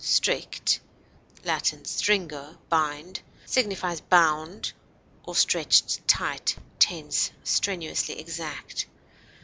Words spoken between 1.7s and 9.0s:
stringo, bind) signifies bound or stretched tight, tense, strenuously exact.